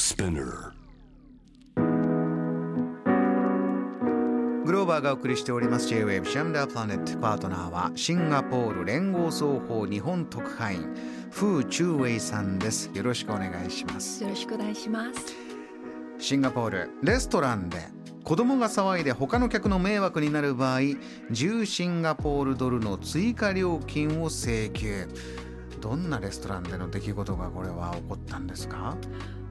[0.00, 0.72] Spinner
[4.64, 5.88] グローバーがお送りしております。
[5.88, 10.94] J-Wave シャムダープラネットパートナーはシンガポール連合双方日本特派員
[11.30, 12.90] フー・チューウェイさんです。
[12.94, 14.22] よろしくお願いします。
[14.22, 15.36] よろしくお願いします。
[16.18, 17.88] シンガポールレストランで
[18.24, 25.06] 子供が騒いで他の客の迷惑になる場合10シンガポールドルの追加料金を請求。
[25.82, 28.96] どんなレストランでの出来事がこれは起こったんですか、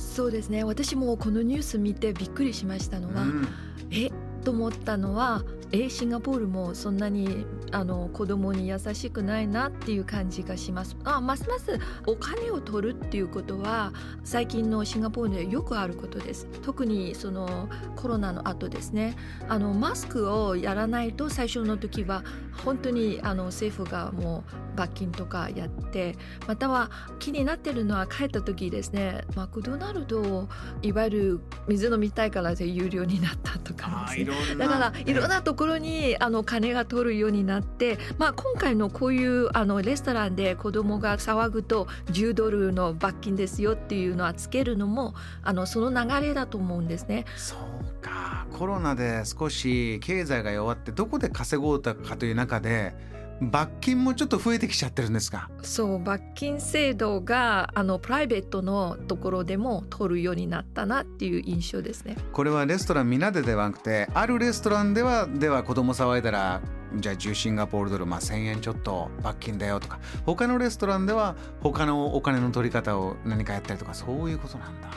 [0.00, 0.64] そうですね。
[0.64, 3.48] 私もこのニュース見てびっくりしましたのは、うん
[3.90, 4.10] え？
[4.44, 10.96] と思ったのは、えシンガポールもそんなにあの子供に優しくないなっていう感じがします。
[11.04, 13.92] あ、ますますお金を取るっていうことは
[14.24, 16.46] 最近のシンガポールでよくあることです。
[16.62, 19.14] 特にそのコロナの後ですね。
[19.46, 22.24] あのマスクをやらないと最初の時は
[22.64, 26.16] 本当にあの政府がもう罰金とかやって
[26.46, 29.24] または気になってるのは帰った時ですね。
[29.36, 30.48] マクドナルドを
[30.80, 34.56] いわゆる水飲みたいからで有料になったとかあですね。
[34.56, 47.26] だからいろんなところにあの金が取るようになって、まあ、今回のこういうあのレストランで子供が騒ぐと10ドルの罰金ですよっていうのはつけるのもあのその流れだと思うんですね。
[47.36, 48.46] そうか。
[48.58, 52.94] コロナで少し経済が弱ってどこで稼ごうかという中で
[53.40, 55.48] 罰金もちょっと増えてきちゃってるんですか？
[55.62, 62.16] そう罰金制度があのプライベートのところでも取るようになったなっていう印象ですね。
[62.32, 66.60] これはレストラン皆でではなくてあるレストランではでは子供騒いだら
[66.96, 74.88] じゃあ10シンガポールドル、まあ、1,000円ちょっと罰金だよとか他のレストランでは他のお金の取り方を何かやったりとかそういうことなんだ。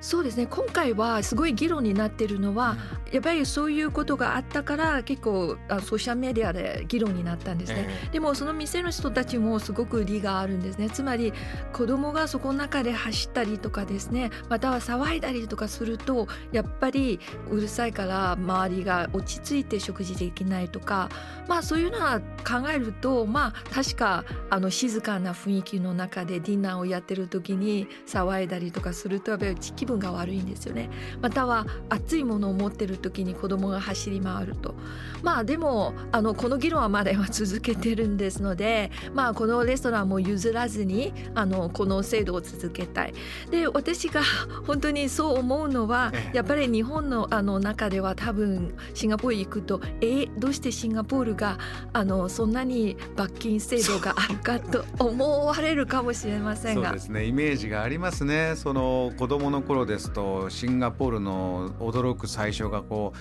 [0.00, 0.46] そうですね。
[0.46, 2.76] 今回はすごい議論になってるのは、
[3.10, 7.88] やっぱりそういうことがあったから結構あソーシャルメディアで議論になったんですね。
[8.06, 10.90] えでもその店の人たちもすごく利があるんですね。
[10.90, 11.32] つまり
[11.72, 21.08] 子供がそこの中で走ったりとかですねまたは騒いだりとかするとやっぱりうるさいから周りが落ち着いて食事できないとか
[21.46, 30.90] まあそういうのは考えるとまあ確かあの静かな雰囲気の中でディナーをやってる時に騒いだりとかするとやっぱり気分が悪いんですよね。
[31.20, 34.74] または熱いものを持ってる時に子供が走り回ると
[35.22, 43.14] まあでもあのこの議論はまだ今続けてるんですのでまあこのレストランも譲らずにあのこの制度を続けたい。
[43.50, 44.22] で私が
[44.66, 51.58] 本当にそう思うのはええやっぱり日本のあの中では多分シンガポール行くとえどうしてシンガポールが
[51.92, 57.00] あのそんなに罰金制度があるかと思われるかもしれませんがそうで。
[57.00, 63.12] すねイメージがありますねその子供の頃ですとシンガポールの驚く最初がこ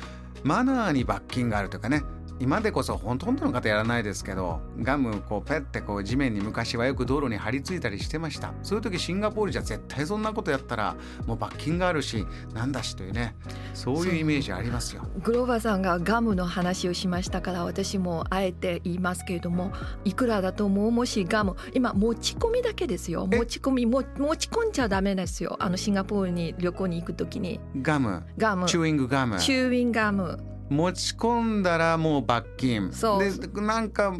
[0.44, 2.03] うマナーに罰金があるというかね。
[2.40, 8.53] 今でこそほとんどの方やらないですけどガムこうペッてこう地面に昔はよく道路に張り付いたりしてました。
[8.62, 10.95] そういう時シンガポールじゃ絶対そんなことやったら
[11.25, 13.35] もう罰金があるしなんだしというね。
[13.77, 15.03] そういうイメージありますよ。
[15.23, 19.71] グローバーさんがガムの話をしましたから私もあえて言いますけれども
[20.03, 20.91] いくらだと思う？
[20.91, 23.27] もしガム今持ち込みだけですよ。
[23.31, 23.38] え？
[23.38, 25.55] 持ち込みも持ち込んじゃダメですよ。
[25.59, 27.59] あのシンガポールに旅行に行くときに。
[27.81, 28.23] ガム。
[28.38, 28.67] ガム。
[28.67, 29.38] チューイングガム。
[29.39, 30.39] チューインガム。
[30.69, 32.91] 持ち込んだらもう罰金。
[32.91, 33.19] そう。
[33.23, 34.13] でなんか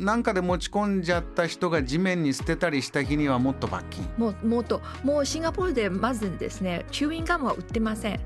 [0.00, 4.08] なんかで持ち込んじゃった人が地面に捨てたりした日にはもっと罰金。
[4.16, 8.20] もうもっともうシンガポールでまずですねチューインガムは売ってません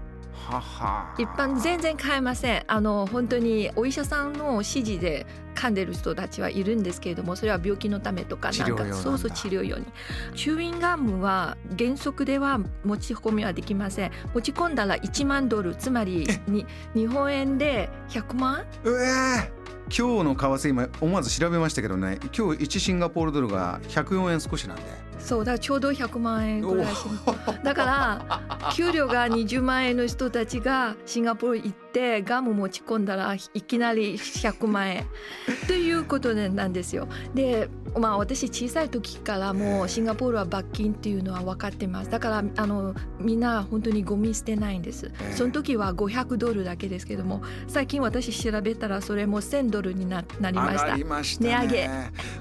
[0.48, 1.14] はは。
[1.18, 2.64] 一般全然買えません。
[2.66, 9.86] あの本当にお医者さんの指示で噛んでる人たちはいるんですけれどもそれは病気のためとかなんかそうそう治療用に。
[10.34, 14.12] チューインガムは原則では持ち込みはできません。
[14.34, 18.64] 持ち込んだら1万ドルつまりに日本円で100万？
[18.84, 24.82] うえー今日の為替今思わず調べましたけどね今日1シンガポールドルが104円少しなんで
[25.18, 27.04] そうだちょうど100万円ぐらいし
[27.62, 35.06] だから給料が20万円の人たちがシンガポール行ってガム持ち込んだらいきなり100万円。
[35.66, 37.08] ということでなんですよ。
[37.34, 37.68] で
[37.98, 42.10] まあ私小さい時からもうシンガポールは罰金っていうのは分かってます。
[42.10, 45.10] だからあのみんな本当にゴミ捨てないんです。
[45.20, 45.32] ええ。
[45.32, 50.84] その時は500ドルだけですけども最近私調べたらそれも1000ドルにななりました。
[50.84, 51.50] 上がりましたね。
[51.50, 51.90] 値上げ。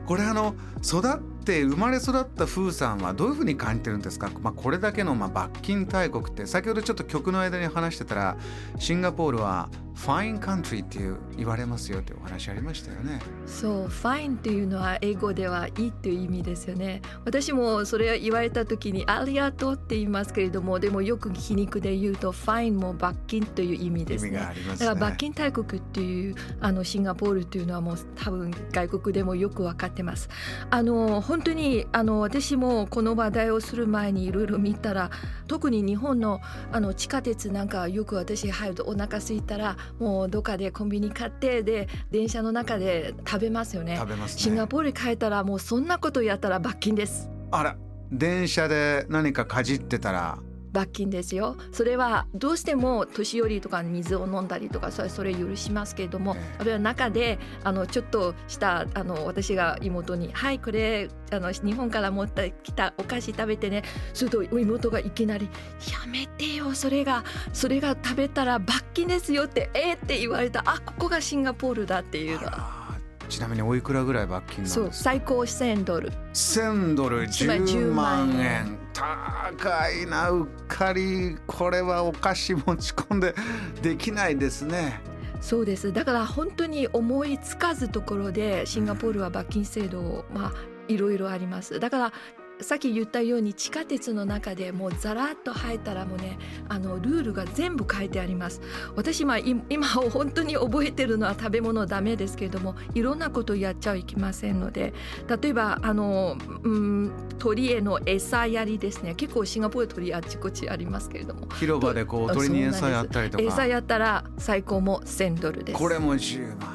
[0.06, 8.38] これあの育って生まれ育ったフーさんはどういうふうに感じてるんですか、まあ、これだけのまあ罰金大国って先ほどちょっと曲の間に話してたら
[8.80, 13.20] シンガポールはファインカントリーっていう言われますよってお話ありましたよね。
[13.46, 17.02] そう、ファインっていうのは英語ではいいっていう意味ですよね。
[17.24, 24.30] 私もそれ言われた時にありがとうって言いますけれども、でもよく皮肉で言うとファインも罰金という意味ですね。
[24.30, 25.02] 意味がありますだからね。
[25.02, 30.30] 罰金大国っていうあのシンガポールっていうのはもう多分外国でもよく分かってます。
[30.70, 35.10] あの本当にあの私もこの話題をする前にいろいろ見たら
[35.48, 36.42] 特に日本の
[36.72, 43.98] あの地下鉄なんかよく私入るとお腹空いたらもうどっかでコンビニ買ってで電車の中で食べますよね。
[43.98, 44.42] 食べますね。
[44.42, 47.30] シンガポールに帰ったらもうそんなことやったら罰金です。
[47.52, 47.78] あら、
[48.12, 50.40] 電車で何かかじってたら、
[50.76, 51.56] 罰金ですよ。
[51.72, 63.84] それはどうしても年寄りとか水を飲んだりとかそれそれ許しますけれども、ええあるいは中であのちょっとしたあの私が妹に「はいこれあの日本から持ってきたお菓子食べてね」
[64.14, 65.46] すると妹がいきなり
[65.92, 67.24] 「やめてよそれが
[67.54, 70.64] それが食べたら罰金ですよ」って「えーって言われた。
[70.66, 72.85] あここがシンガポールだっていうのは。
[73.30, 76.12] ちなみにおいくらぐらい罰金なんそう最高1000ドル。
[76.34, 78.78] 1000ドルつまり10 10万万円。
[78.94, 81.38] 高いなうっかり。
[81.48, 83.36] これはお菓子持ち込んで
[83.82, 85.02] できないですね。
[85.42, 85.94] そうです。
[85.94, 90.54] だから本当に思いつかずところでシンガポールは罰金制度をまあ
[90.88, 91.80] いろいろあります。
[91.80, 92.14] だから
[92.62, 96.38] さっき言ったように地下鉄の中でもうザラッと入ったらもうね
[96.70, 98.62] あのルールが全部書いてあります。
[98.96, 104.94] 私まあい今本当に覚えてるのは食べ物ダメですけれどもいろんなことやっちゃいけませんので
[105.42, 109.16] 例えばあの、うん、鳥への餌やりですね。
[109.16, 111.48] 結構シンガポール鳥あっちこっちありますけれども。
[111.56, 113.44] 広場でこうあ鳥に餌やったりとか。
[113.44, 115.78] 餌やったら最高も1000ドルです。
[115.78, 116.75] これも10万円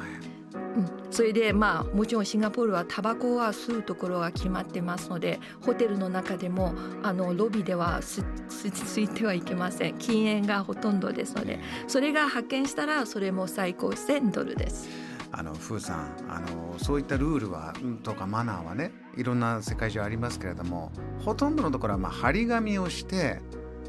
[1.21, 6.73] それでまあもちろんシンガポールはタバコは吸うところが決まってますのでホテルの中でも
[7.03, 9.99] あのロビーでは吸吸吸ってはいけません。
[9.99, 14.89] 禁煙がほとんどですのでそれが発見したらそれも最高1000ドルです。
[15.31, 20.91] あのフーさんあのそういったルールはうんとかマナーはねいろんな世界中ありますけれども
[21.23, 23.37] ほとんどのところはまあ張り紙をして、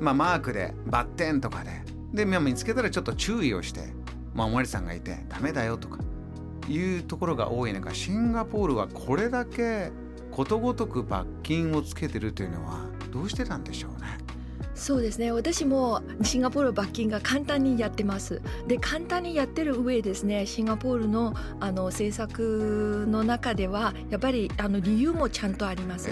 [0.02, 1.81] まあ、マークでバッテンとかで
[2.12, 3.81] で、まあ、見つけたらちょっと注意をして、
[4.35, 6.01] まあ、おまわりさんがいてダメだよとか
[6.69, 9.91] いうところが多い中シンガポールはこれだけ
[10.31, 14.19] ことごとく罰金をつけてるというのはどうしてたんでしょうね？
[14.82, 15.31] そうですね。
[15.31, 18.43] 私もシンガポール罰金が簡単にやってます。
[18.67, 26.11] で簡単にやってる上ですねシンガポールのあの政策の中ではやっぱりあの理由もちゃんとあります。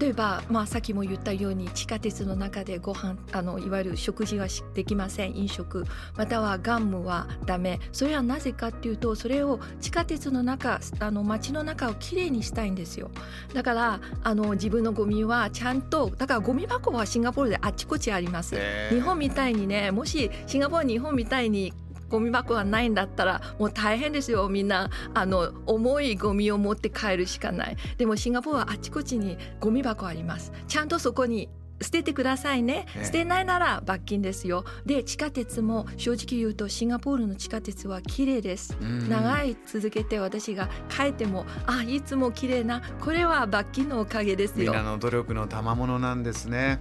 [0.00, 5.36] 例えば、まあ、さっきも言ったように地下鉄の中でご飯あのいわゆる食事がしできません。
[5.36, 5.84] 飲食。
[6.16, 7.80] またはガムはダメ。
[7.92, 13.10] それはなぜかっていうとそれを地下鉄の中あの街の中をきれいにしたいんですよ。
[13.52, 18.56] だからあの自分のゴミはちゃんとだからゴミ箱はシンガポールであっちこっちあります。
[18.90, 21.72] 日本みたいにねもしシンガポール日本みたいに
[22.08, 24.48] ゴミ箱がないんだったらもう大変ですよ。
[24.48, 27.76] みんなあの重いゴミを持って帰るしかない。
[27.98, 30.52] でもシンガポールはあちこちにゴミ箱あります。
[30.68, 31.48] ちゃんとそこに
[31.82, 32.86] 捨ててくださいね。
[32.96, 34.64] ええ捨てないなら罰金ですよ。
[34.86, 38.76] で地下鉄も正直言うとシンガポールの地下鉄は綺麗です。
[38.80, 44.72] うん長い続けて私が帰ってもあいつも綺麗なこれは罰金のおかげですよ。
[44.72, 46.80] みんなの努力の賜物なんですね。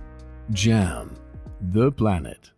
[0.52, 1.18] Jam,
[1.60, 2.55] the planet.